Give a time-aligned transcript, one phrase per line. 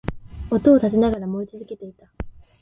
[0.49, 2.07] 音を立てながら燃え続けていた